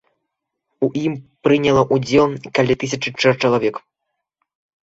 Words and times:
У 0.85 0.87
ім 1.01 1.13
прыняло 1.47 1.83
удзел 1.97 2.27
каля 2.59 2.79
тысячы 2.85 3.09
чалавек. 3.41 3.75